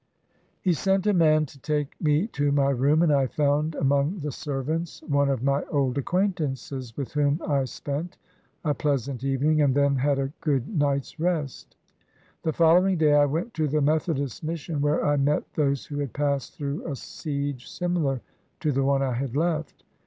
243 0.63 0.63
CHINA 0.63 0.71
He 0.71 0.73
sent 0.73 1.05
a 1.05 1.13
man 1.15 1.45
to 1.45 1.59
take 1.59 2.01
me 2.01 2.25
to 2.25 2.51
my 2.51 2.71
room, 2.71 3.03
and 3.03 3.13
I 3.13 3.27
found 3.27 3.75
among 3.75 4.17
the 4.17 4.31
servants 4.31 5.03
one 5.03 5.29
of 5.29 5.43
my 5.43 5.61
old 5.65 5.95
acquaintances, 5.95 6.97
with 6.97 7.13
whom 7.13 7.39
I 7.47 7.65
spent 7.65 8.17
a 8.65 8.73
pleasant 8.73 9.23
evening, 9.23 9.61
and 9.61 9.75
then 9.75 9.97
had 9.97 10.17
a 10.17 10.33
good 10.41 10.67
night's 10.75 11.19
rest. 11.19 11.75
The 12.41 12.51
following 12.51 12.97
day 12.97 13.13
I 13.13 13.25
went 13.25 13.53
to 13.53 13.67
the 13.67 13.79
Methodist 13.81 14.43
Mission, 14.43 14.81
where 14.81 15.05
I 15.05 15.17
met 15.17 15.43
those 15.53 15.85
who 15.85 15.99
had 15.99 16.13
passed 16.13 16.55
through 16.55 16.87
a 16.91 16.95
siege 16.95 17.69
similar 17.69 18.21
to 18.61 18.71
the 18.71 18.83
one 18.83 19.03
I 19.03 19.13
had 19.13 19.35
left. 19.37 19.83